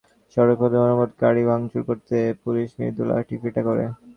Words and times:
পরে 0.37 0.53
সড়ক 0.57 0.59
অবরোধ 0.85 1.11
করে 1.11 1.21
গাড়ি 1.23 1.43
ভাঙচুর 1.49 1.81
করলে 1.87 2.17
পুলিশ 2.43 2.69
মৃদু 2.77 3.03
লাঠিপেটা 3.09 3.61
করে। 3.67 3.83